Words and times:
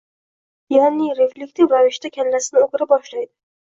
ya’ni 0.77 1.11
reflektiv 1.21 1.79
ravishda 1.79 2.15
kallasini 2.19 2.67
o‘gira 2.69 2.93
boshlaydi. 2.97 3.35